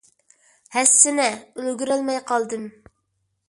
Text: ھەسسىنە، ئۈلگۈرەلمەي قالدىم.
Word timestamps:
ھەسسىنە، 0.75 1.27
ئۈلگۈرەلمەي 1.61 2.21
قالدىم. 2.33 2.69